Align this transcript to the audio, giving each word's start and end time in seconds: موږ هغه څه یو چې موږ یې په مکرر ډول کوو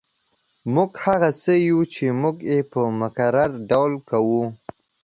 موږ 0.73 0.91
هغه 1.05 1.29
څه 1.41 1.53
یو 1.69 1.79
چې 1.93 2.05
موږ 2.21 2.37
یې 2.51 2.59
په 2.71 2.81
مکرر 2.99 3.51
ډول 3.69 3.93
کوو 4.09 4.43